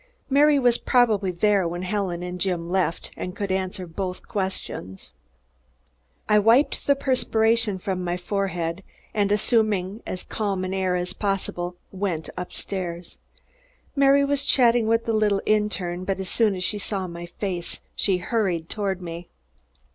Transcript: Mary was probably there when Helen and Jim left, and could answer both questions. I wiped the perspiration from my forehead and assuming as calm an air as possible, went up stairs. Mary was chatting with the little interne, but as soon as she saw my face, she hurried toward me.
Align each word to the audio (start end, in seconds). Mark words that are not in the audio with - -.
Mary 0.31 0.57
was 0.57 0.79
probably 0.79 1.29
there 1.29 1.67
when 1.67 1.83
Helen 1.83 2.23
and 2.23 2.41
Jim 2.41 2.71
left, 2.71 3.11
and 3.15 3.35
could 3.35 3.51
answer 3.51 3.85
both 3.85 4.27
questions. 4.27 5.11
I 6.27 6.39
wiped 6.39 6.87
the 6.87 6.95
perspiration 6.95 7.77
from 7.77 8.03
my 8.03 8.17
forehead 8.17 8.81
and 9.13 9.31
assuming 9.31 10.01
as 10.07 10.23
calm 10.23 10.65
an 10.65 10.73
air 10.73 10.95
as 10.95 11.13
possible, 11.13 11.75
went 11.91 12.31
up 12.35 12.51
stairs. 12.51 13.19
Mary 13.95 14.25
was 14.25 14.43
chatting 14.43 14.87
with 14.87 15.05
the 15.05 15.13
little 15.13 15.43
interne, 15.45 16.03
but 16.03 16.19
as 16.19 16.29
soon 16.29 16.55
as 16.55 16.63
she 16.63 16.79
saw 16.79 17.05
my 17.05 17.27
face, 17.27 17.81
she 17.95 18.17
hurried 18.17 18.69
toward 18.69 19.03
me. 19.03 19.29